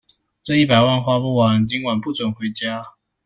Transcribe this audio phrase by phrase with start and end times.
[0.41, 2.81] 這一百萬花不完，今晚不准回家